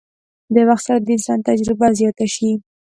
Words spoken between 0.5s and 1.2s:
د وخت سره د